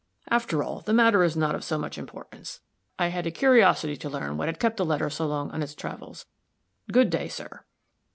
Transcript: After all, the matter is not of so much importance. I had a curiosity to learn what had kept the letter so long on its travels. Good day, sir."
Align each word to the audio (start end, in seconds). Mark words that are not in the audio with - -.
After 0.29 0.63
all, 0.63 0.79
the 0.79 0.93
matter 0.93 1.23
is 1.23 1.37
not 1.37 1.53
of 1.53 1.63
so 1.63 1.77
much 1.77 1.95
importance. 1.99 2.59
I 2.97 3.09
had 3.09 3.27
a 3.27 3.29
curiosity 3.29 3.95
to 3.97 4.09
learn 4.09 4.35
what 4.35 4.47
had 4.47 4.59
kept 4.59 4.77
the 4.77 4.83
letter 4.83 5.11
so 5.11 5.27
long 5.27 5.51
on 5.51 5.61
its 5.61 5.75
travels. 5.75 6.25
Good 6.91 7.11
day, 7.11 7.27
sir." 7.27 7.65